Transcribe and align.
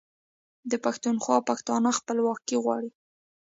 د 0.71 0.73
پښتونخوا 0.85 1.37
پښتانه 1.49 1.89
خپلواکي 1.99 2.57
غواړي. 2.63 2.89